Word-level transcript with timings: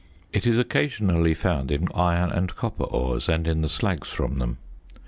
It 0.33 0.47
is 0.47 0.57
occasionally 0.57 1.35
found 1.35 1.69
in 1.69 1.87
iron 1.93 2.31
and 2.31 2.55
copper 2.55 2.85
ores 2.85 3.29
and 3.29 3.45
in 3.47 3.61
the 3.61 3.67
slags 3.67 4.07
from 4.07 4.39
them. 4.39 4.57